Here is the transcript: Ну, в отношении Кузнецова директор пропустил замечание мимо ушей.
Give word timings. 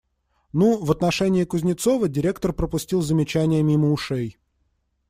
Ну, 0.51 0.83
в 0.83 0.89
отношении 0.89 1.43
Кузнецова 1.43 2.07
директор 2.09 2.53
пропустил 2.53 3.03
замечание 3.03 3.61
мимо 3.61 3.91
ушей. 3.91 4.39